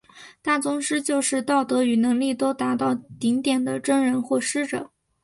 [0.41, 4.89] 大宗师就是道德与能力都达到顶点的真人或师者。